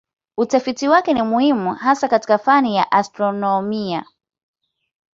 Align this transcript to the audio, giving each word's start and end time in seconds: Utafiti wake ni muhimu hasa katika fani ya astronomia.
Utafiti 0.37 0.87
wake 0.87 1.13
ni 1.13 1.21
muhimu 1.21 1.73
hasa 1.73 2.07
katika 2.07 2.37
fani 2.37 2.75
ya 2.75 2.91
astronomia. 2.91 4.05